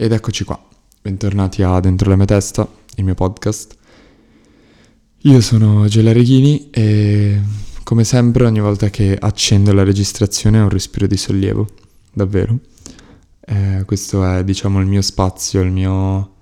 [0.00, 0.56] ed eccoci qua,
[1.02, 3.76] bentornati a Dentro la mia testa, il mio podcast.
[5.22, 7.40] Io sono Gela Reghini e
[7.82, 11.66] come sempre ogni volta che accendo la registrazione ho un respiro di sollievo,
[12.12, 12.60] davvero.
[13.40, 16.34] Eh, questo è diciamo il mio spazio, il mio,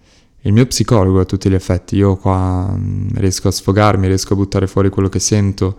[0.42, 1.96] il mio psicologo a tutti gli effetti.
[1.96, 5.78] Io qua mm, riesco a sfogarmi, riesco a buttare fuori quello che sento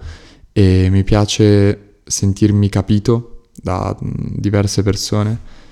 [0.51, 5.65] e mi piace sentirmi capito da mm, diverse persone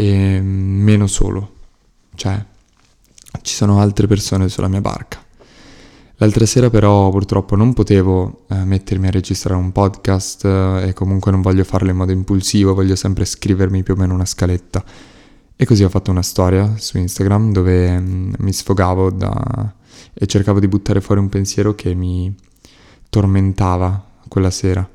[0.00, 1.52] e meno solo.
[2.14, 2.42] Cioè,
[3.42, 5.22] ci sono altre persone sulla mia barca.
[6.16, 11.30] L'altra sera però purtroppo non potevo eh, mettermi a registrare un podcast eh, e comunque
[11.30, 14.82] non voglio farlo in modo impulsivo, voglio sempre scrivermi più o meno una scaletta.
[15.56, 19.74] E così ho fatto una storia su Instagram dove mh, mm, mi sfogavo da...
[20.14, 22.34] e cercavo di buttare fuori un pensiero che mi
[23.10, 24.88] tormentava quella sera.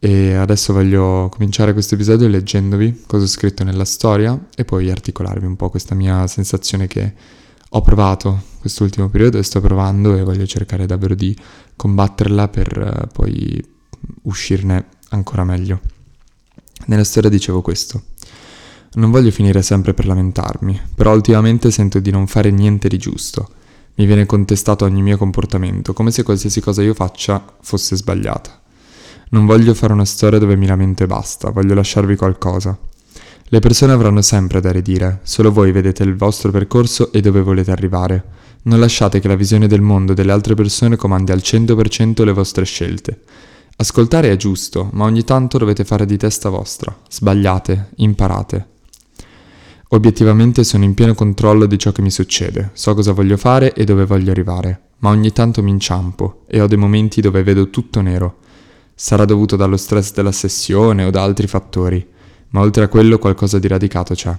[0.00, 5.44] E adesso voglio cominciare questo episodio leggendovi cosa ho scritto nella storia e poi articolarvi
[5.44, 7.14] un po' questa mia sensazione che
[7.70, 11.36] ho provato quest'ultimo periodo e sto provando e voglio cercare davvero di
[11.74, 13.60] combatterla per eh, poi
[14.22, 15.80] uscirne ancora meglio.
[16.86, 18.02] Nella storia dicevo questo.
[18.92, 23.50] Non voglio finire sempre per lamentarmi, però ultimamente sento di non fare niente di giusto.
[23.96, 28.62] Mi viene contestato ogni mio comportamento, come se qualsiasi cosa io faccia fosse sbagliata.
[29.30, 32.78] Non voglio fare una storia dove mi lamento e basta, voglio lasciarvi qualcosa.
[33.50, 37.70] Le persone avranno sempre da ridire, solo voi vedete il vostro percorso e dove volete
[37.70, 38.24] arrivare.
[38.62, 42.64] Non lasciate che la visione del mondo delle altre persone comandi al 100% le vostre
[42.64, 43.22] scelte.
[43.76, 46.94] Ascoltare è giusto, ma ogni tanto dovete fare di testa vostra.
[47.08, 48.66] Sbagliate, imparate.
[49.90, 53.84] Obiettivamente sono in pieno controllo di ciò che mi succede, so cosa voglio fare e
[53.84, 58.02] dove voglio arrivare, ma ogni tanto mi inciampo e ho dei momenti dove vedo tutto
[58.02, 58.38] nero.
[59.00, 62.04] Sarà dovuto dallo stress della sessione o da altri fattori,
[62.48, 64.36] ma oltre a quello qualcosa di radicato c'è.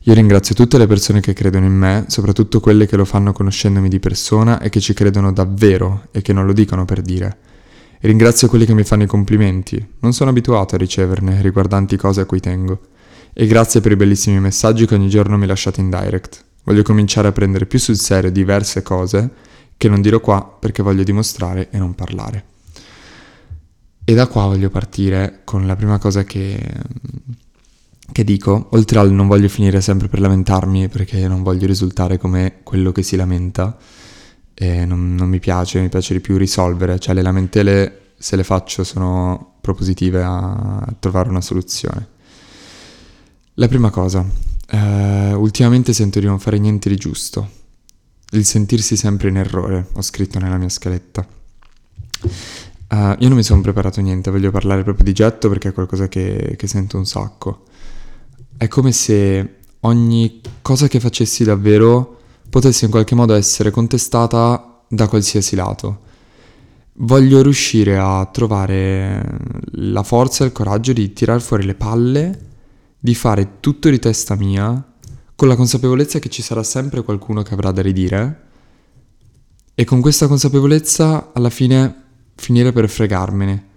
[0.00, 3.88] Io ringrazio tutte le persone che credono in me, soprattutto quelle che lo fanno conoscendomi
[3.88, 7.38] di persona e che ci credono davvero e che non lo dicono per dire.
[7.98, 12.20] E ringrazio quelli che mi fanno i complimenti, non sono abituato a riceverne riguardanti cose
[12.20, 12.80] a cui tengo.
[13.32, 16.44] E grazie per i bellissimi messaggi che ogni giorno mi lasciate in direct.
[16.64, 19.30] Voglio cominciare a prendere più sul serio diverse cose
[19.78, 22.49] che non dirò qua perché voglio dimostrare e non parlare.
[24.10, 26.60] E da qua voglio partire con la prima cosa che,
[28.10, 32.58] che dico, oltre al non voglio finire sempre per lamentarmi perché non voglio risultare come
[32.64, 33.78] quello che si lamenta,
[34.52, 38.42] e non, non mi piace, mi piace di più risolvere, cioè le lamentele se le
[38.42, 42.08] faccio sono propositive a trovare una soluzione.
[43.54, 44.26] La prima cosa,
[44.70, 47.48] eh, ultimamente sento di non fare niente di giusto,
[48.32, 51.24] il sentirsi sempre in errore, ho scritto nella mia scaletta.
[52.90, 56.08] Uh, io non mi sono preparato niente, voglio parlare proprio di getto perché è qualcosa
[56.08, 57.62] che, che sento un sacco.
[58.56, 62.18] È come se ogni cosa che facessi davvero
[62.50, 66.08] potesse in qualche modo essere contestata da qualsiasi lato.
[66.94, 69.38] Voglio riuscire a trovare
[69.74, 72.46] la forza e il coraggio di tirar fuori le palle,
[72.98, 74.84] di fare tutto di testa mia,
[75.36, 78.48] con la consapevolezza che ci sarà sempre qualcuno che avrà da ridire.
[79.76, 82.08] E con questa consapevolezza alla fine
[82.40, 83.68] finire per fregarmene.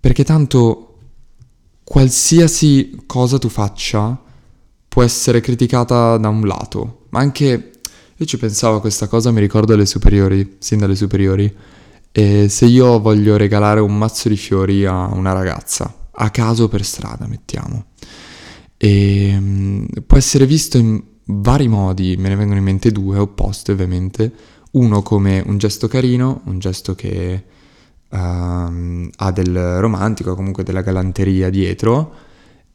[0.00, 0.98] Perché tanto
[1.84, 4.20] qualsiasi cosa tu faccia
[4.88, 7.70] può essere criticata da un lato, ma anche
[8.16, 11.54] io ci pensavo a questa cosa, mi ricordo alle superiori, sin dalle superiori,
[12.10, 16.84] e se io voglio regalare un mazzo di fiori a una ragazza, a caso per
[16.84, 17.86] strada, mettiamo,
[18.76, 23.70] e um, può essere visto in vari modi, me ne vengono in mente due, opposti
[23.70, 24.32] ovviamente,
[24.72, 27.44] uno come un gesto carino, un gesto che
[28.10, 32.26] uh, ha del romantico, comunque della galanteria dietro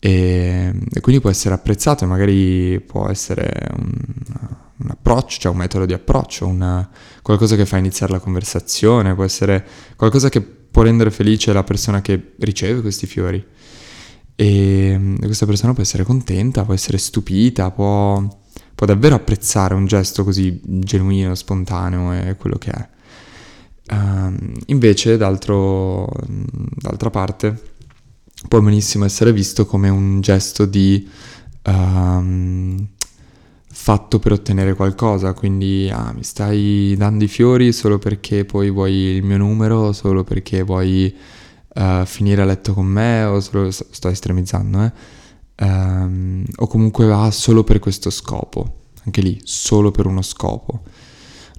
[0.06, 3.92] e, e quindi può essere apprezzato e magari può essere un,
[4.80, 6.90] un approccio, cioè un metodo di approccio, una,
[7.22, 12.02] qualcosa che fa iniziare la conversazione, può essere qualcosa che può rendere felice la persona
[12.02, 13.42] che riceve questi fiori.
[14.36, 18.22] E questa persona può essere contenta, può essere stupita, può,
[18.76, 22.90] può davvero apprezzare un gesto così genuino, spontaneo e quello che è.
[23.90, 24.34] Uh,
[24.68, 27.62] invece, d'altra parte,
[28.47, 31.08] può benissimo essere visto come un gesto di
[31.66, 32.88] uh,
[33.66, 38.94] fatto per ottenere qualcosa, quindi ah, mi stai dando i fiori solo perché poi vuoi
[38.94, 41.14] il mio numero, solo perché vuoi
[41.76, 44.94] uh, finire a letto con me, o solo, sto estremizzando, eh?
[45.56, 50.84] Um, o comunque va solo per questo scopo, anche lì, solo per uno scopo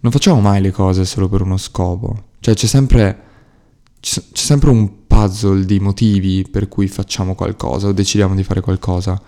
[0.05, 2.25] non facciamo mai le cose solo per uno scopo.
[2.39, 3.23] Cioè c'è sempre,
[4.01, 9.21] c'è sempre un puzzle di motivi per cui facciamo qualcosa o decidiamo di fare qualcosa.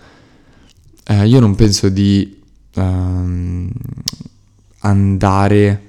[1.03, 2.39] eh, io non penso di
[2.75, 3.71] um,
[4.81, 5.81] andare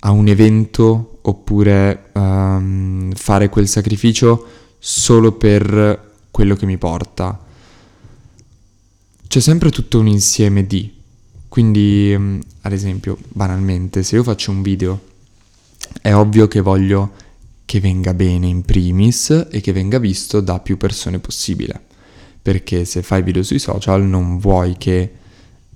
[0.00, 4.46] a un evento oppure um, fare quel sacrificio
[4.80, 7.38] solo per quello che mi porta.
[9.28, 11.01] C'è sempre tutto un insieme di.
[11.52, 14.98] Quindi, um, ad esempio, banalmente, se io faccio un video,
[16.00, 17.12] è ovvio che voglio
[17.66, 21.78] che venga bene in primis e che venga visto da più persone possibile.
[22.40, 25.12] Perché se fai video sui social non vuoi che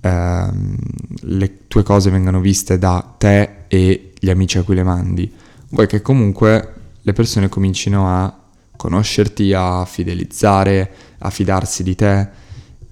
[0.01, 0.77] ehm,
[1.19, 5.31] le tue cose vengano viste da te e gli amici a cui le mandi,
[5.69, 8.35] vuoi che comunque le persone comincino a
[8.75, 12.27] conoscerti, a fidelizzare, a fidarsi di te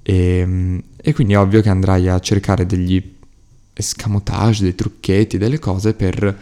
[0.04, 3.00] e, e quindi è ovvio che andrai a cercare degli
[3.74, 6.36] escamotage, dei trucchetti, delle cose per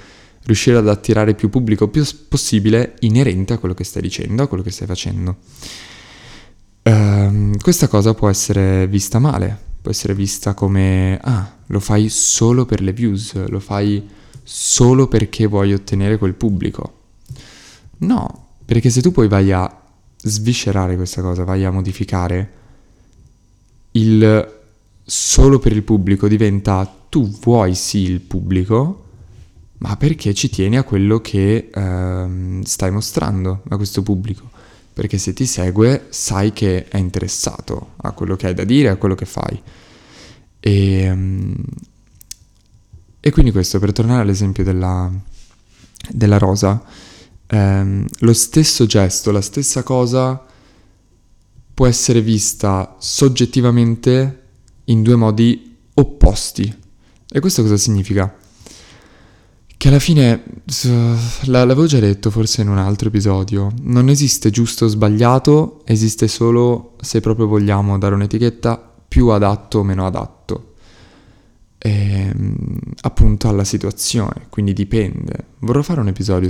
[0.45, 4.63] riuscire ad attirare più pubblico più possibile inerente a quello che stai dicendo, a quello
[4.63, 5.35] che stai facendo.
[6.83, 12.65] Uh, questa cosa può essere vista male, può essere vista come ah, lo fai solo
[12.65, 14.01] per le views, lo fai
[14.43, 16.99] solo perché vuoi ottenere quel pubblico.
[17.97, 19.81] No, perché se tu poi vai a
[20.15, 22.61] sviscerare questa cosa, vai a modificare,
[23.93, 24.61] il
[25.05, 29.03] solo per il pubblico diventa tu vuoi sì il pubblico,
[29.79, 34.49] ma perché ci tieni a quello che ehm, stai mostrando a questo pubblico.
[34.93, 38.95] Perché se ti segue sai che è interessato a quello che hai da dire, a
[38.95, 39.61] quello che fai.
[40.59, 41.55] E, ehm,
[43.19, 45.11] e quindi questo, per tornare all'esempio della,
[46.09, 46.83] della rosa,
[47.47, 50.45] ehm, lo stesso gesto, la stessa cosa
[51.73, 54.41] può essere vista soggettivamente
[54.85, 56.81] in due modi opposti.
[57.29, 58.33] E questo cosa significa?
[59.75, 60.43] Che alla fine,
[61.45, 66.95] l'avevo già detto forse in un altro episodio, non esiste giusto o sbagliato, esiste solo,
[67.01, 70.75] se proprio vogliamo dare un'etichetta, più adatto o meno adatto.
[71.77, 75.47] E, ehm, appunto alla situazione, quindi dipende.
[75.59, 76.49] Vorrò fare un episodio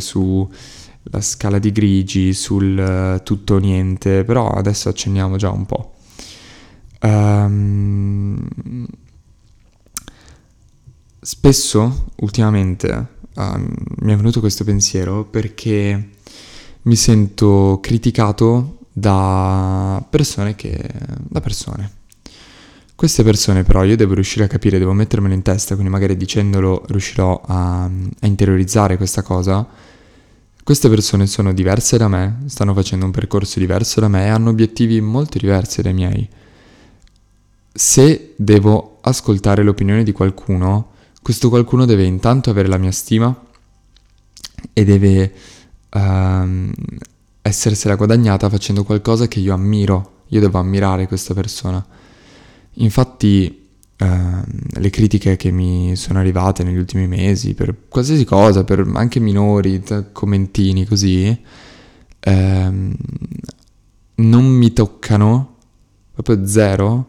[1.04, 5.94] sulla scala di grigi, sul uh, tutto o niente, però adesso accenniamo già un po'.
[7.02, 8.48] Um,
[11.20, 13.58] spesso, ultimamente, uh,
[14.00, 16.10] mi è venuto questo pensiero perché
[16.84, 20.90] mi sento criticato da persone che...
[21.28, 22.02] da persone.
[22.96, 26.86] Queste persone però io devo riuscire a capire, devo mettermelo in testa, quindi magari dicendolo
[26.88, 29.68] riuscirò a, a interiorizzare questa cosa.
[30.64, 34.50] Queste persone sono diverse da me, stanno facendo un percorso diverso da me e hanno
[34.50, 36.30] obiettivi molto diversi dai miei.
[37.74, 43.38] Se devo ascoltare l'opinione di qualcuno, questo qualcuno deve intanto avere la mia stima
[44.72, 45.34] e deve
[45.90, 46.72] uh,
[47.42, 50.22] essersela guadagnata facendo qualcosa che io ammiro.
[50.28, 51.86] Io devo ammirare questa persona.
[52.76, 53.63] Infatti
[54.04, 59.20] uh, le critiche che mi sono arrivate negli ultimi mesi per qualsiasi cosa, per anche
[59.20, 61.40] minori, commentini così,
[62.26, 62.92] uh,
[64.16, 65.56] non mi toccano
[66.14, 67.08] proprio zero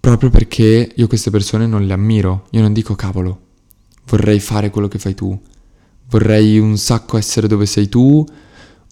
[0.00, 2.46] proprio perché io queste persone non le ammiro.
[2.50, 3.40] Io non dico cavolo,
[4.06, 5.38] vorrei fare quello che fai tu,
[6.08, 8.24] vorrei un sacco essere dove sei tu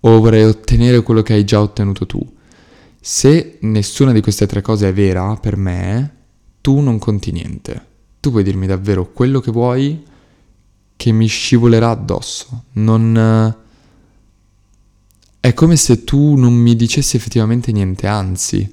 [0.00, 2.24] o vorrei ottenere quello che hai già ottenuto tu.
[3.00, 6.16] Se nessuna di queste tre cose è vera per me,
[6.68, 7.86] tu non conti niente.
[8.20, 10.04] Tu puoi dirmi davvero quello che vuoi
[10.96, 12.64] che mi scivolerà addosso.
[12.72, 13.56] Non...
[15.40, 18.70] È come se tu non mi dicessi effettivamente niente, anzi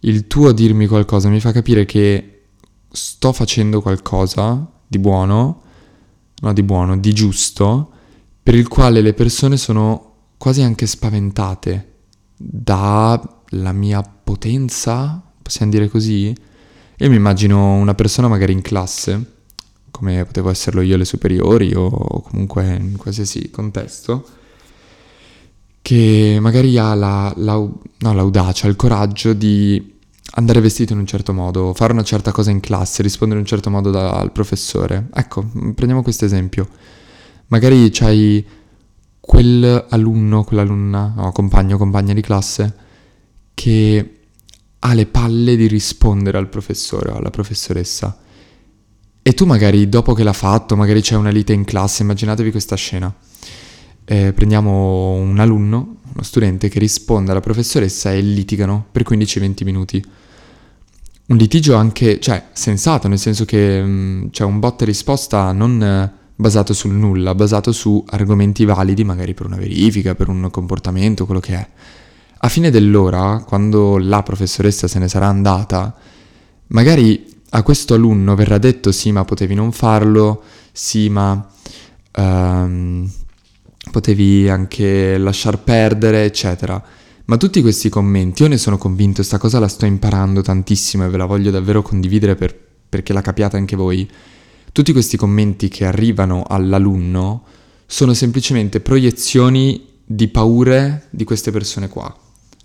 [0.00, 2.46] il tuo dirmi qualcosa mi fa capire che
[2.90, 5.62] sto facendo qualcosa di buono,
[6.40, 7.92] no di buono, di giusto,
[8.42, 11.92] per il quale le persone sono quasi anche spaventate
[12.36, 16.48] dalla mia potenza, possiamo dire così?
[17.00, 19.24] Io mi immagino una persona magari in classe,
[19.90, 21.88] come potevo esserlo io alle superiori o
[22.20, 24.28] comunque in qualsiasi contesto,
[25.80, 29.98] che magari ha la, la, no, l'audacia, il coraggio di
[30.32, 33.50] andare vestito in un certo modo, fare una certa cosa in classe, rispondere in un
[33.50, 35.08] certo modo da, al professore.
[35.14, 35.42] Ecco,
[35.74, 36.68] prendiamo questo esempio.
[37.46, 38.46] Magari c'hai
[39.18, 42.76] quell'alunno, quell'alunna, no, compagno compagna di classe,
[43.54, 44.19] che
[44.80, 48.18] ha le palle di rispondere al professore o alla professoressa.
[49.22, 52.76] E tu magari dopo che l'ha fatto, magari c'è una lite in classe, immaginatevi questa
[52.76, 53.14] scena
[54.10, 60.04] eh, prendiamo un alunno, uno studente che risponde alla professoressa e litigano per 15-20 minuti.
[61.26, 65.80] Un litigio anche, cioè, sensato, nel senso che mh, mm, c'è un botta risposta non
[65.80, 71.24] eh, basato sul nulla, basato su argomenti validi, magari per una verifica, per un comportamento,
[71.24, 71.68] quello che è.
[72.42, 75.94] A fine dell'ora, quando la professoressa se ne sarà andata,
[76.68, 80.42] magari a questo alunno verrà detto sì ma potevi non farlo,
[80.72, 81.46] sì ma
[82.16, 83.10] um,
[83.90, 86.82] potevi anche lasciar perdere, eccetera.
[87.26, 91.08] Ma tutti questi commenti, io ne sono convinto, questa cosa la sto imparando tantissimo e
[91.10, 94.08] ve la voglio davvero condividere per, perché la capiate anche voi.
[94.72, 97.44] Tutti questi commenti che arrivano all'alunno
[97.84, 102.16] sono semplicemente proiezioni di paure di queste persone qua.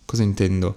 [0.05, 0.75] Cosa intendo?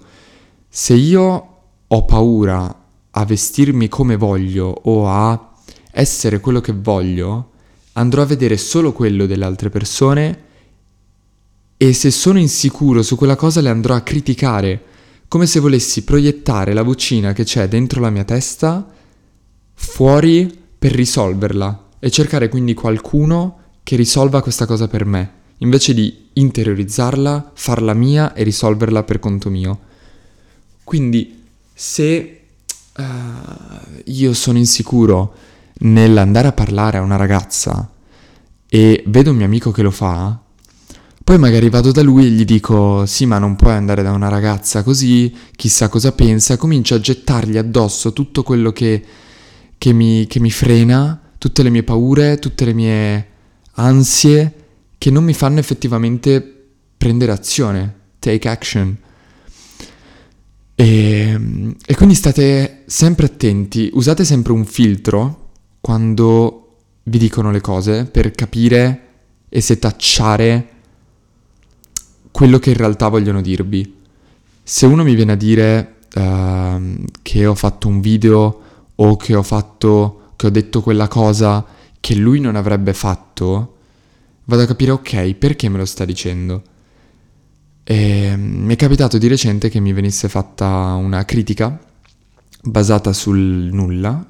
[0.67, 1.57] Se io
[1.87, 5.53] ho paura a vestirmi come voglio o a
[5.91, 7.51] essere quello che voglio,
[7.93, 10.43] andrò a vedere solo quello delle altre persone
[11.77, 14.83] e se sono insicuro su quella cosa le andrò a criticare,
[15.27, 18.85] come se volessi proiettare la vocina che c'è dentro la mia testa
[19.73, 26.28] fuori per risolverla e cercare quindi qualcuno che risolva questa cosa per me, invece di
[26.39, 29.79] interiorizzarla, farla mia e risolverla per conto mio.
[30.83, 31.43] Quindi
[31.73, 32.39] se
[32.97, 33.03] uh,
[34.05, 35.35] io sono insicuro
[35.81, 37.89] nell'andare a parlare a una ragazza
[38.67, 40.37] e vedo un mio amico che lo fa,
[41.23, 44.29] poi magari vado da lui e gli dico sì ma non puoi andare da una
[44.29, 49.03] ragazza così, chissà cosa pensa, comincio a gettargli addosso tutto quello che,
[49.77, 53.27] che, mi, che mi frena, tutte le mie paure, tutte le mie
[53.73, 54.53] ansie
[54.99, 58.97] che non mi fanno effettivamente prendere azione, take action.
[60.75, 68.05] E, e quindi state sempre attenti, usate sempre un filtro quando vi dicono le cose
[68.05, 69.07] per capire
[69.47, 70.67] e setacciare
[72.29, 73.95] quello che in realtà vogliono dirvi.
[74.61, 78.61] Se uno mi viene a dire uh, che ho fatto un video
[78.95, 81.65] o che ho fatto, che ho detto quella cosa
[82.01, 83.77] che lui non avrebbe fatto,
[84.49, 86.63] vado a capire ok, perché me lo sta dicendo?
[87.83, 91.79] E mi è capitato di recente che mi venisse fatta una critica
[92.63, 93.37] basata sul
[93.71, 94.25] nulla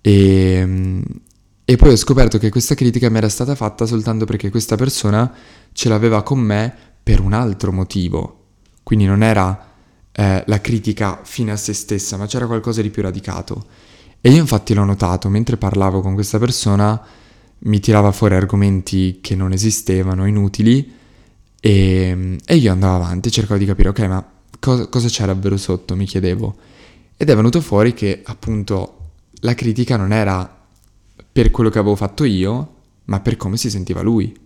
[0.00, 1.02] e,
[1.64, 5.32] e poi ho scoperto che questa critica mi era stata fatta soltanto perché questa persona
[5.72, 8.38] ce l'aveva con me per un altro motivo.
[8.82, 9.68] Quindi non era
[10.10, 13.66] eh, la critica fine a se stessa, ma c'era qualcosa di più radicato.
[14.20, 17.00] E io infatti l'ho notato, mentre parlavo con questa persona
[17.64, 20.92] mi tirava fuori argomenti che non esistevano, inutili,
[21.60, 25.94] e, e io andavo avanti, cercavo di capire, ok, ma cosa, cosa c'è davvero sotto,
[25.94, 26.56] mi chiedevo.
[27.16, 28.98] Ed è venuto fuori che appunto
[29.42, 30.60] la critica non era
[31.30, 34.36] per quello che avevo fatto io, ma per come si sentiva lui.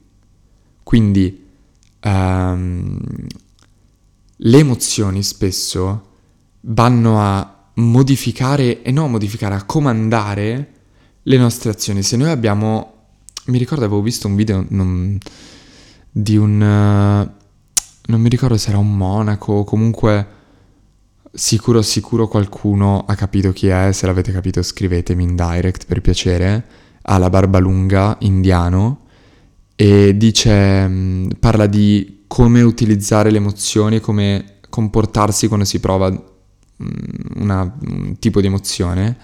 [0.82, 1.44] Quindi
[2.04, 2.98] um,
[4.36, 6.06] le emozioni spesso
[6.60, 10.72] vanno a modificare, e non a modificare, a comandare
[11.22, 12.02] le nostre azioni.
[12.02, 12.90] Se noi abbiamo...
[13.46, 15.18] Mi ricordo avevo visto un video, non,
[16.10, 16.60] di un...
[16.60, 17.44] Uh,
[18.08, 20.34] non mi ricordo se era un monaco, comunque
[21.32, 26.64] sicuro sicuro qualcuno ha capito chi è, se l'avete capito scrivetemi in direct per piacere,
[27.02, 29.02] ha la barba lunga, indiano,
[29.76, 36.88] e dice, mm, parla di come utilizzare le emozioni, come comportarsi quando si prova mm,
[37.36, 39.16] una, un tipo di emozione.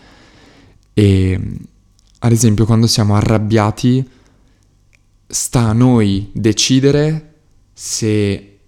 [0.95, 1.41] E
[2.25, 4.09] ad esempio quando siamo arrabbiati
[5.27, 7.35] sta a noi decidere
[7.73, 8.59] se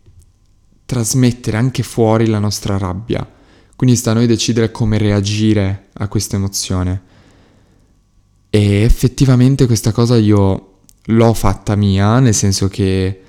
[0.84, 3.28] trasmettere anche fuori la nostra rabbia.
[3.76, 7.02] Quindi sta a noi decidere come reagire a questa emozione.
[8.50, 13.22] E effettivamente questa cosa io l'ho fatta mia, nel senso che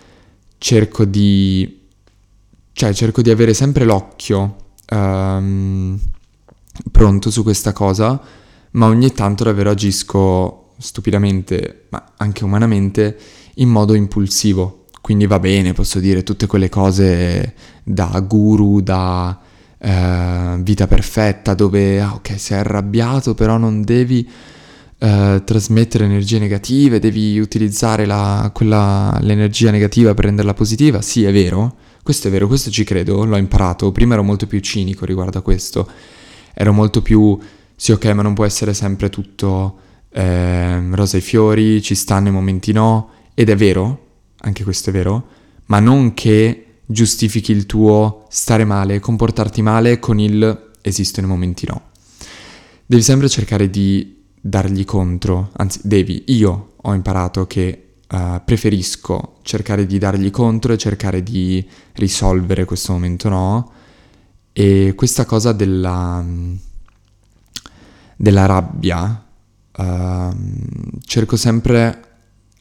[0.57, 1.81] cerco di...
[2.73, 4.55] cioè cerco di avere sempre l'occhio
[4.89, 5.99] um,
[6.91, 8.19] pronto su questa cosa,
[8.75, 13.17] ma ogni tanto davvero agisco stupidamente, ma anche umanamente,
[13.55, 14.85] in modo impulsivo.
[15.01, 17.53] Quindi va bene, posso dire tutte quelle cose
[17.83, 19.39] da guru, da
[19.77, 24.27] eh, vita perfetta, dove ah, ok, sei arrabbiato, però non devi
[24.97, 31.01] eh, trasmettere energie negative, devi utilizzare la, quella, l'energia negativa per renderla positiva.
[31.01, 33.91] Sì, è vero, questo è vero, questo ci credo, l'ho imparato.
[33.91, 35.87] Prima ero molto più cinico riguardo a questo.
[36.53, 37.37] Ero molto più,
[37.75, 39.79] sì, ok, ma non può essere sempre tutto
[40.09, 44.05] eh, rosa e fiori, ci stanno i momenti no, ed è vero,
[44.37, 45.27] anche questo è vero,
[45.65, 51.65] ma non che giustifichi il tuo stare male, comportarti male con il esistono i momenti
[51.67, 51.81] no.
[52.85, 59.87] Devi sempre cercare di dargli contro, anzi devi, io ho imparato che uh, preferisco cercare
[59.87, 63.71] di dargli contro e cercare di risolvere questo momento no,
[64.53, 66.23] e questa cosa della,
[68.15, 69.25] della rabbia
[69.77, 70.35] uh,
[71.05, 72.01] cerco sempre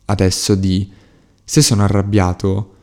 [0.06, 0.90] adesso di,
[1.44, 2.75] se sono arrabbiato,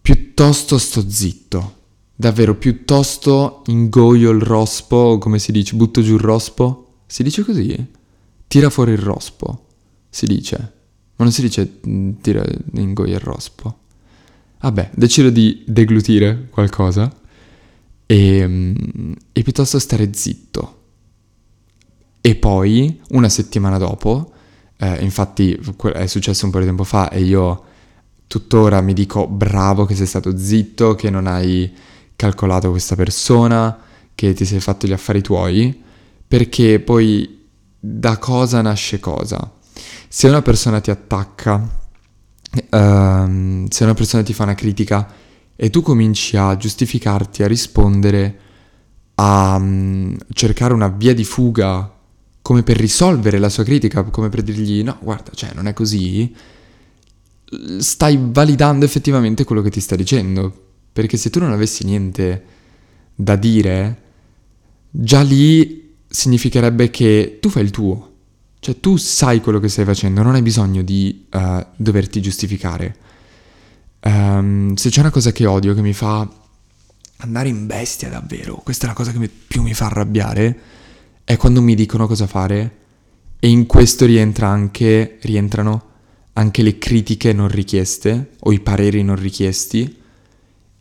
[0.00, 1.74] piuttosto sto zitto,
[2.14, 7.00] davvero piuttosto ingoio il rospo, come si dice, butto giù il rospo?
[7.06, 7.86] Si dice così?
[8.46, 9.66] Tira fuori il rospo,
[10.08, 10.56] si dice.
[11.16, 13.78] Ma non si dice mm, tira, ingoia il rospo.
[14.60, 17.10] Vabbè, decido di deglutire qualcosa
[18.04, 20.74] e, mm, e piuttosto stare zitto.
[22.26, 24.32] E poi, una settimana dopo,
[24.78, 25.56] eh, infatti
[25.92, 27.62] è successo un po' di tempo fa e io
[28.26, 31.72] tuttora mi dico bravo che sei stato zitto, che non hai
[32.16, 33.78] calcolato questa persona,
[34.12, 35.80] che ti sei fatto gli affari tuoi,
[36.26, 37.44] perché poi
[37.78, 39.48] da cosa nasce cosa.
[40.08, 45.12] Se una persona ti attacca, uh, se una persona ti fa una critica
[45.54, 48.38] e tu cominci a giustificarti, a rispondere,
[49.14, 51.92] a um, cercare una via di fuga
[52.46, 56.32] come per risolvere la sua critica, come per dirgli no, guarda, cioè non è così,
[57.80, 60.66] stai validando effettivamente quello che ti sta dicendo.
[60.92, 62.44] Perché se tu non avessi niente
[63.16, 64.02] da dire,
[64.88, 68.12] già lì significherebbe che tu fai il tuo.
[68.60, 72.96] Cioè tu sai quello che stai facendo, non hai bisogno di uh, doverti giustificare.
[74.04, 76.30] Um, se c'è una cosa che odio, che mi fa
[77.16, 80.60] andare in bestia davvero, questa è la cosa che mi, più mi fa arrabbiare,
[81.26, 82.76] è quando mi dicono cosa fare
[83.40, 85.82] e in questo rientra anche, rientrano
[86.34, 90.02] anche le critiche non richieste o i pareri non richiesti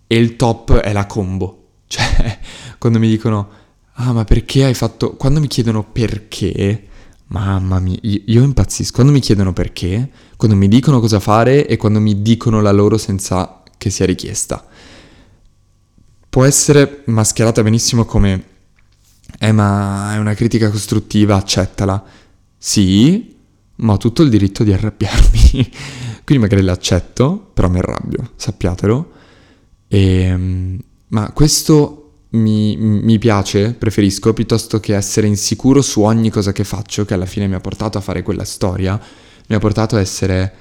[0.06, 1.62] e il top è la combo.
[1.88, 2.40] Cioè,
[2.78, 3.50] quando mi dicono,
[3.94, 5.16] ah ma perché hai fatto...
[5.16, 6.88] Quando mi chiedono perché,
[7.28, 8.94] mamma mia, io, impazzisco.
[8.94, 13.00] Quando mi chiedono perché, quando mi dicono cosa fare e quando mi dicono la loro
[13.00, 14.64] senza che sia richiesta.
[16.30, 18.54] Può essere mascherata benissimo come,
[19.38, 22.04] eh ma è una critica costruttiva, accettala.
[22.58, 23.36] Sì,
[23.77, 25.72] ma ho tutto il diritto di arrabbiarmi.
[26.24, 29.12] Quindi magari l'accetto, però mi arrabbio, sappiatelo.
[29.88, 36.51] E, ehm, ma questo mi, mi, piace, preferisco, piuttosto che essere insicuro su ogni cosa
[36.51, 39.00] che faccio, che alla fine mi ha portato a fare quella storia,
[39.48, 40.53] mi ha portato a essere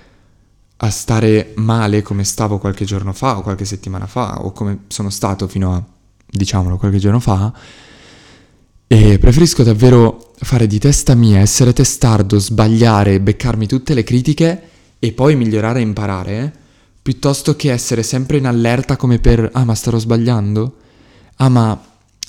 [0.76, 5.08] a stare male come stavo qualche giorno fa o qualche settimana fa o come sono
[5.08, 5.82] stato fino a,
[6.26, 7.52] diciamolo, qualche giorno fa.
[8.86, 14.62] E preferisco davvero fare di testa mia, essere testardo, sbagliare, beccarmi tutte le critiche
[14.98, 16.52] e poi migliorare e imparare
[17.04, 20.76] piuttosto che essere sempre in allerta come per ah ma starò sbagliando?
[21.36, 21.78] Ah ma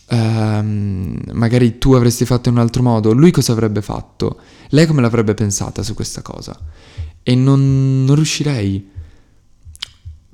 [0.10, 4.40] ehm, magari tu avresti fatto in un altro modo, lui cosa avrebbe fatto?
[4.70, 6.60] Lei come l'avrebbe pensata su questa cosa?
[7.24, 8.90] E non, non riuscirei.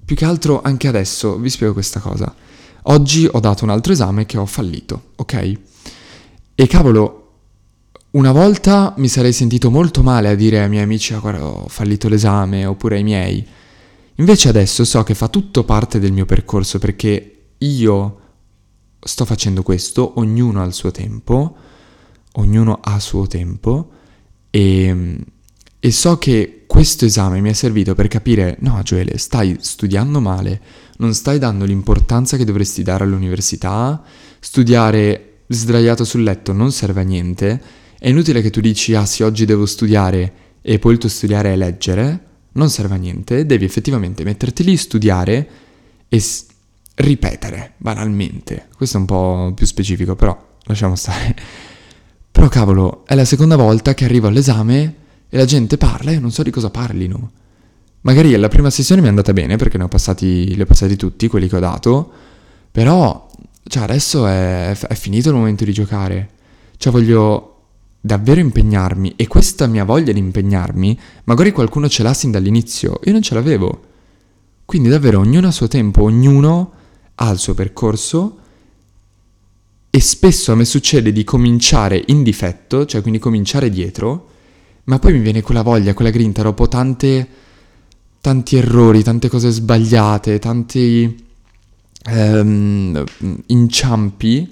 [0.04, 2.34] Più che altro anche adesso vi spiego questa cosa.
[2.86, 5.60] Oggi ho dato un altro esame che ho fallito, ok?
[6.56, 7.22] E cavolo,
[8.12, 11.68] una volta mi sarei sentito molto male a dire ai miei amici, ah, guarda, ho
[11.70, 13.48] fallito l'esame, oppure ai miei.
[14.16, 18.20] Invece adesso so che fa tutto parte del mio percorso perché io
[19.00, 21.56] sto facendo questo, ognuno ha il suo tempo,
[22.34, 23.90] ognuno ha il suo tempo
[24.50, 25.18] e,
[25.80, 30.62] e so che questo esame mi è servito per capire, no Gioele, stai studiando male,
[30.98, 34.04] non stai dando l'importanza che dovresti dare all'università,
[34.40, 37.62] studiare sdraiato sul letto non serve a niente,
[38.00, 41.54] è inutile che tu dici, ah sì, oggi devo studiare e poi il tuo studiare
[41.54, 45.50] è leggere, non serve a niente, devi effettivamente metterti lì, studiare
[46.08, 46.46] e s-
[46.96, 48.68] ripetere, banalmente.
[48.76, 51.36] Questo è un po' più specifico, però lasciamo stare.
[52.32, 54.96] Però cavolo, è la seconda volta che arrivo all'esame
[55.30, 57.32] e la gente parla e non so di cosa parlino.
[58.02, 60.96] Magari la prima sessione mi è andata bene perché ne ho passati, li ho passati
[60.96, 62.12] tutti, quelli che ho dato,
[62.72, 63.28] però
[63.64, 66.30] cioè adesso è, è finito il momento di giocare.
[66.78, 67.48] Cioè voglio
[68.02, 73.12] davvero impegnarmi e questa mia voglia di impegnarmi, magari qualcuno ce l'ha sin dall'inizio, io
[73.12, 73.82] non ce l'avevo.
[74.66, 76.72] Quindi davvero ognuno a suo tempo, ognuno
[77.16, 78.38] ha il suo percorso
[79.90, 84.30] e spesso a me succede di cominciare in difetto, cioè quindi cominciare dietro,
[84.86, 87.28] ma poi mi viene quella voglia, quella grinta dopo tante,
[88.22, 91.30] tanti errori, tante cose sbagliate, tanti
[92.04, 93.04] ehm,
[93.48, 94.50] inciampi,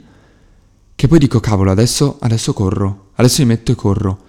[0.96, 4.20] che poi dico cavolo, adesso, adesso corro, Adesso mi metto e corro.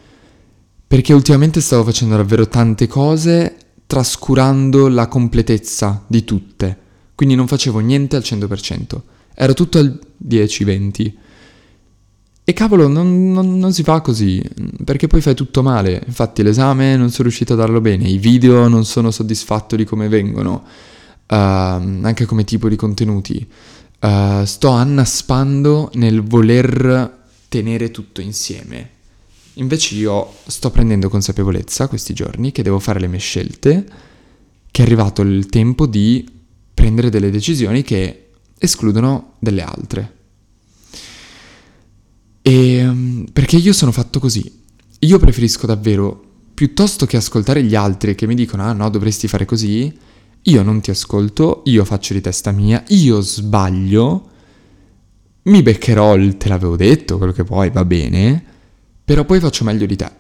[0.87, 3.57] Perché ultimamente stavo facendo davvero tante cose
[3.87, 6.79] trascurando la completezza di tutte.
[7.15, 9.01] Quindi non facevo niente al 100%.
[9.35, 11.13] Era tutto al 10-20.
[12.43, 14.43] E cavolo, non, non, non, si fa così,
[14.85, 16.03] perché poi fai tutto male.
[16.05, 20.09] Infatti l'esame non sono riuscito a darlo bene, i video non sono soddisfatto di come
[20.09, 20.65] vengono,
[21.37, 23.47] anche come tipo di contenuti.
[24.01, 28.99] Uh, sto annaspando nel voler tenere tutto insieme.
[29.55, 33.87] Invece io sto prendendo consapevolezza questi giorni che devo fare le mie scelte,
[34.71, 36.27] che è arrivato il tempo di
[36.73, 40.15] prendere delle decisioni che escludono delle altre.
[42.43, 44.59] E ehm, perché io sono fatto così.
[45.01, 46.23] Io preferisco davvero,
[46.55, 49.95] piuttosto che ascoltare gli altri che mi dicono ah no, dovresti fare così,
[50.43, 54.29] io non ti ascolto, io faccio di testa mia, io sbaglio,
[55.43, 58.43] mi beccherò il te l'avevo detto, quello che vuoi, va bene,
[59.05, 60.11] però poi faccio meglio di te.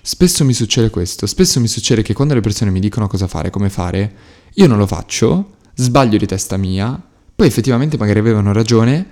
[0.00, 3.50] Spesso mi succede questo, spesso mi succede che quando le persone mi dicono cosa fare,
[3.50, 4.14] come fare,
[4.54, 7.00] io non lo faccio, sbaglio di testa mia,
[7.34, 9.04] poi effettivamente magari avevano ragione,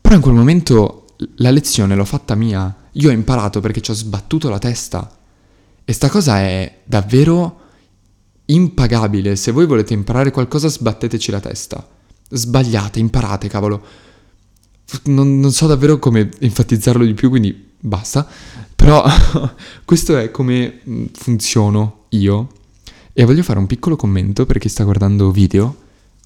[0.00, 3.94] però in quel momento la lezione l'ho fatta mia, io ho imparato perché ci ho
[3.94, 5.18] sbattuto la testa.
[5.84, 7.60] E sta cosa è davvero
[8.46, 9.36] impagabile.
[9.36, 11.86] Se voi volete imparare qualcosa, sbatteteci la testa.
[12.28, 13.82] Sbagliate, imparate, cavolo.
[15.04, 18.26] Non, non so davvero come enfatizzarlo di più, quindi basta.
[18.74, 19.04] Però
[19.84, 22.48] questo è come mm, funziono io.
[23.12, 25.82] E voglio fare un piccolo commento per chi sta guardando video.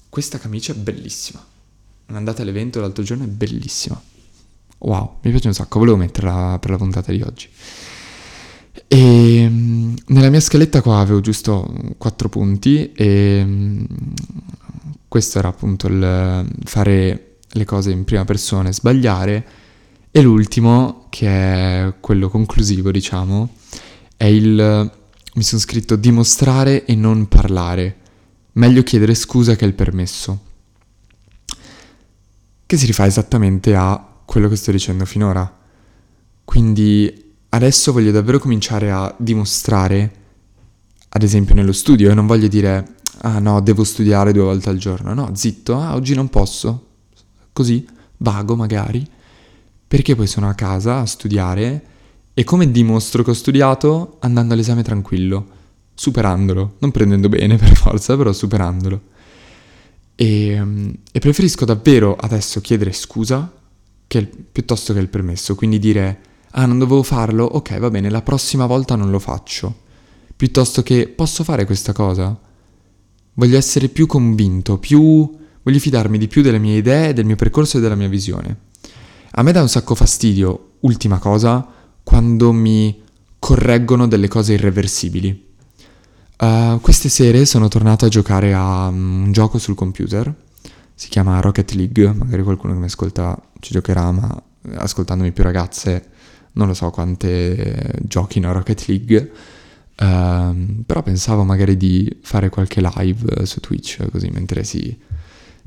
[0.09, 1.45] Questa camicia è bellissima.
[2.07, 4.01] Andate all'evento l'altro giorno, è bellissima.
[4.79, 7.47] Wow, mi piace un sacco, volevo metterla per la puntata di oggi.
[8.87, 13.83] E mm, nella mia scaletta qua avevo giusto quattro punti e mm,
[15.07, 19.45] questo era appunto il fare le cose in prima persona e sbagliare
[20.11, 23.53] e l'ultimo, che è quello conclusivo, diciamo,
[24.17, 24.97] è il
[25.39, 27.97] mi sono scritto dimostrare e non parlare.
[28.53, 30.47] Meglio chiedere scusa che il permesso.
[32.65, 35.57] Che si rifà esattamente a quello che sto dicendo finora.
[36.43, 40.13] Quindi adesso voglio davvero cominciare a dimostrare,
[41.09, 44.77] ad esempio nello studio, e non voglio dire, ah no, devo studiare due volte al
[44.77, 45.13] giorno.
[45.13, 46.85] No, zitto, ah, oggi non posso.
[47.51, 47.85] Così,
[48.17, 49.17] vago magari
[49.89, 51.83] perché poi sono a casa a studiare
[52.35, 54.17] e come dimostro che ho studiato?
[54.19, 55.47] Andando all'esame tranquillo,
[55.95, 59.01] superandolo, non prendendo bene per forza, però superandolo.
[60.13, 63.51] E, ehm, e preferisco davvero adesso chiedere scusa
[64.05, 68.21] che, piuttosto che il permesso, quindi dire ah non dovevo farlo, ok va bene, la
[68.21, 69.81] prossima volta non lo faccio,
[70.35, 72.37] piuttosto che posso fare questa cosa?
[73.33, 75.37] Voglio essere più convinto, più...
[75.63, 78.67] voglio fidarmi di più delle mie idee, del mio percorso e della mia visione.
[79.31, 81.65] A me dà un sacco fastidio, ultima cosa,
[82.03, 83.01] quando mi
[83.37, 85.47] correggono delle cose irreversibili.
[86.39, 90.33] Uh, queste sere sono tornato a giocare a um, un gioco sul computer,
[90.95, 94.43] si chiama Rocket League, magari qualcuno che mi ascolta ci giocherà, ma
[94.75, 96.09] ascoltandomi più ragazze
[96.59, 99.31] non lo so quante giochino a Rocket League,
[99.99, 104.95] uh, però pensavo magari di fare qualche live su Twitch così mentre si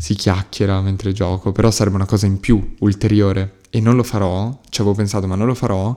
[0.03, 3.59] si chiacchiera mentre gioco, però sarebbe una cosa in più, ulteriore.
[3.71, 5.97] E non lo farò, ci avevo pensato, ma non lo farò,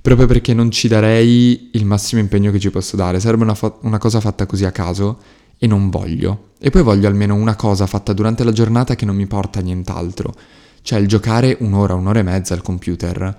[0.00, 3.18] proprio perché non ci darei il massimo impegno che ci posso dare.
[3.18, 5.18] Sarebbe una, fo- una cosa fatta così a caso
[5.58, 6.50] e non voglio.
[6.60, 9.62] E poi voglio almeno una cosa fatta durante la giornata che non mi porta a
[9.62, 10.32] nient'altro.
[10.82, 13.36] Cioè il giocare un'ora, un'ora e mezza al computer.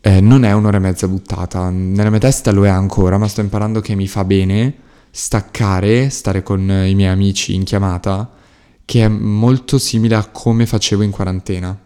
[0.00, 3.40] Eh, non è un'ora e mezza buttata, nella mia testa lo è ancora, ma sto
[3.40, 8.30] imparando che mi fa bene staccare, stare con i miei amici in chiamata
[8.84, 11.78] che è molto simile a come facevo in quarantena.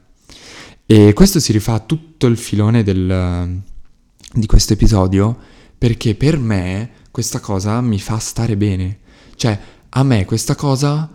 [0.86, 3.60] E questo si rifà a tutto il filone del,
[4.32, 5.36] di questo episodio
[5.76, 8.98] perché per me questa cosa mi fa stare bene.
[9.34, 11.10] Cioè, a me questa cosa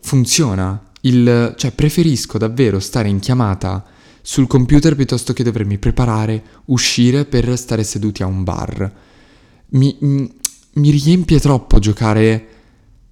[0.00, 0.90] funziona.
[1.02, 3.84] Il, cioè, preferisco davvero stare in chiamata
[4.28, 8.92] sul computer piuttosto che dovermi preparare, uscire per stare seduti a un bar.
[9.70, 12.46] Mi, mi, riempie troppo giocare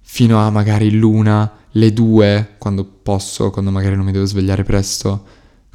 [0.01, 5.25] fino a magari l'una le due quando posso, quando magari non mi devo svegliare presto,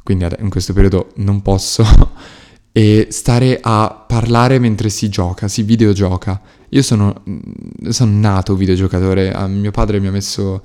[0.01, 1.83] quindi in questo periodo non posso,
[2.71, 6.41] e stare a parlare mentre si gioca, si videogioca.
[6.69, 7.21] Io sono,
[7.89, 10.63] sono nato videogiocatore, ah, mio padre mi ha messo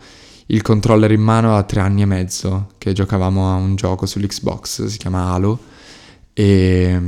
[0.50, 4.86] il controller in mano a tre anni e mezzo, che giocavamo a un gioco sull'Xbox,
[4.86, 5.58] si chiama Halo,
[6.32, 7.00] e,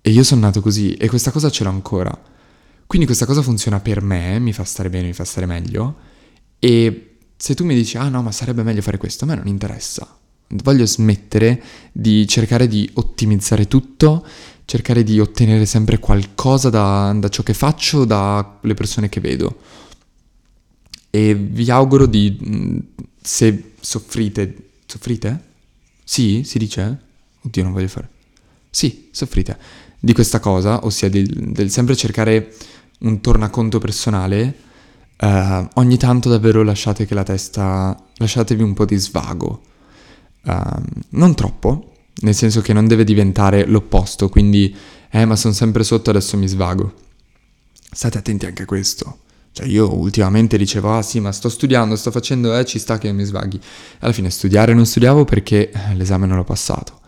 [0.00, 2.16] e io sono nato così, e questa cosa ce l'ho ancora.
[2.86, 5.96] Quindi questa cosa funziona per me, mi fa stare bene, mi fa stare meglio,
[6.58, 9.46] e se tu mi dici, ah no, ma sarebbe meglio fare questo, a me non
[9.46, 10.06] interessa.
[10.48, 14.26] Voglio smettere di cercare di ottimizzare tutto,
[14.66, 19.56] cercare di ottenere sempre qualcosa da, da ciò che faccio, dalle persone che vedo.
[21.10, 22.78] E vi auguro di, mm,
[23.20, 25.44] se soffrite, soffrite?
[26.04, 26.98] Sì, si dice?
[27.42, 28.08] Oddio, non voglio fare.
[28.70, 29.58] Sì, soffrite
[29.98, 32.54] di questa cosa, ossia del, del sempre cercare
[33.00, 34.68] un tornaconto personale
[35.20, 39.60] Uh, ogni tanto davvero lasciate che la testa, lasciatevi un po' di svago.
[40.44, 41.92] Uh, non troppo,
[42.22, 44.74] nel senso che non deve diventare l'opposto, quindi,
[45.10, 46.94] eh ma sono sempre sotto, adesso mi svago.
[47.92, 49.18] State attenti anche a questo.
[49.52, 53.12] Cioè io ultimamente dicevo, ah sì, ma sto studiando, sto facendo, eh, ci sta che
[53.12, 53.60] mi svaghi.
[54.00, 57.00] Alla fine studiare non studiavo perché eh, l'esame non l'ho passato.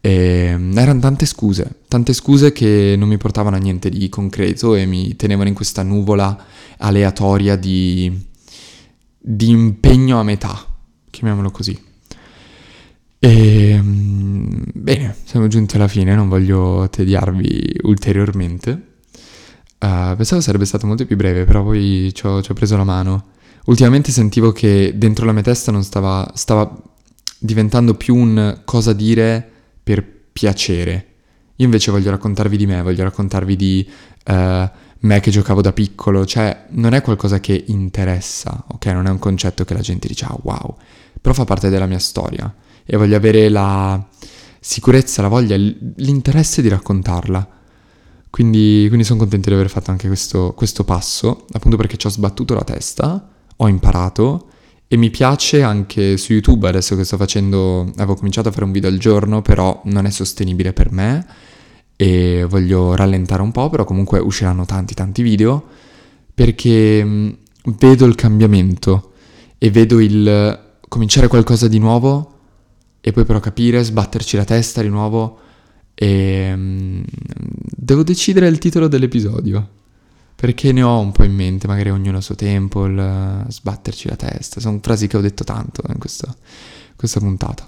[0.00, 4.74] E ehm, erano tante scuse, tante scuse che non mi portavano a niente di concreto
[4.74, 6.44] e mi tenevano in questa nuvola
[6.78, 8.12] aleatoria di,
[9.18, 10.64] di impegno a metà,
[11.10, 11.76] chiamiamolo così.
[13.18, 18.94] E ehm, bene, siamo giunti alla fine, non voglio tediarvi ulteriormente.
[19.78, 22.84] Uh, pensavo sarebbe stato molto più breve, però poi ci ho, ci ho, preso la
[22.84, 23.26] mano.
[23.66, 26.74] Ultimamente sentivo che dentro la mia testa non stava, stava
[27.38, 29.48] diventando più un cosa dire
[29.82, 31.06] per piacere.
[31.56, 33.88] Io invece voglio raccontarvi di me, voglio raccontarvi di
[34.26, 34.32] uh,
[35.00, 38.86] me che giocavo da piccolo, cioè non è qualcosa che interessa, ok?
[38.86, 40.76] Non è un concetto che la gente dice, ah wow,
[41.20, 42.52] però fa parte della mia storia
[42.84, 44.04] e voglio avere la
[44.60, 47.48] sicurezza, la voglia, l'interesse di raccontarla.
[48.36, 52.10] Quindi, quindi sono contento di aver fatto anche questo, questo passo, appunto perché ci ho
[52.10, 54.48] sbattuto la testa, ho imparato
[54.88, 58.72] e mi piace anche su YouTube adesso che sto facendo, avevo cominciato a fare un
[58.72, 61.26] video al giorno, però non è sostenibile per me
[61.96, 65.64] e voglio rallentare un po', però comunque usciranno tanti tanti video
[66.34, 69.12] perché vedo il cambiamento
[69.56, 72.34] e vedo il cominciare qualcosa di nuovo
[73.00, 75.38] e poi però capire, sbatterci la testa di nuovo
[75.98, 77.02] e um,
[77.74, 79.70] devo decidere il titolo dell'episodio.
[80.36, 84.16] Perché ne ho un po' in mente, magari ognuno a suo tempo, il sbatterci la
[84.16, 84.60] testa.
[84.60, 86.34] Sono frasi che ho detto tanto in questa,
[86.94, 87.66] questa puntata.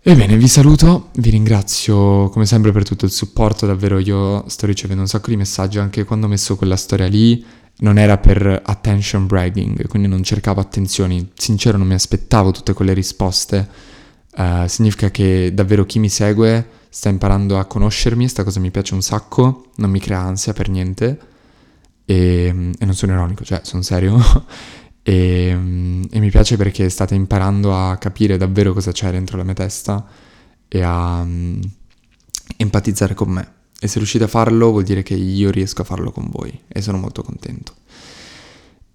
[0.00, 5.02] Ebbene, vi saluto, vi ringrazio come sempre per tutto il supporto, davvero io sto ricevendo
[5.02, 7.44] un sacco di messaggi anche quando ho messo quella storia lì,
[7.78, 12.92] non era per attention bragging, quindi non cercavo attenzioni, sincero non mi aspettavo tutte quelle
[12.92, 13.68] risposte,
[14.36, 18.94] uh, significa che davvero chi mi segue sta imparando a conoscermi, sta cosa mi piace
[18.94, 21.18] un sacco, non mi crea ansia per niente
[22.04, 24.16] e, e non sono ironico, cioè sono serio
[25.02, 25.48] e,
[26.08, 30.06] e, mi piace perché state imparando a capire davvero cosa c'è dentro la mia testa
[30.68, 31.58] e a um,
[32.58, 33.52] empatizzare con me.
[33.80, 36.80] E se riuscite a farlo vuol dire che io riesco a farlo con voi e
[36.80, 37.74] sono molto contento.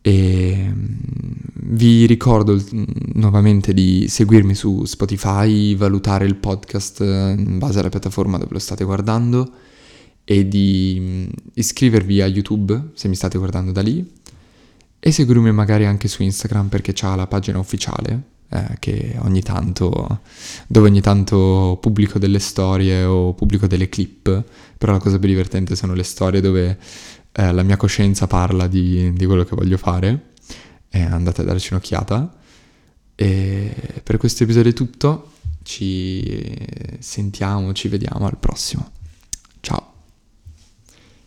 [0.01, 0.73] E
[1.71, 2.59] vi ricordo
[3.13, 8.83] nuovamente di seguirmi su Spotify, valutare il podcast in base alla piattaforma dove lo state
[8.83, 9.51] guardando
[10.23, 14.17] e di iscrivervi a YouTube se mi state guardando da lì.
[14.99, 20.21] E seguirmi magari anche su Instagram perché c'ha la pagina ufficiale eh, che ogni tanto
[20.67, 24.43] dove ogni tanto pubblico delle storie o pubblico delle clip,
[24.77, 26.77] però la cosa più divertente sono le storie dove
[27.39, 30.31] eh, la mia coscienza parla di, di quello che voglio fare,
[30.89, 32.35] e andate a darci un'occhiata.
[33.15, 33.73] E
[34.03, 35.31] per questo episodio è tutto,
[35.63, 36.57] ci
[36.99, 38.91] sentiamo, ci vediamo al prossimo.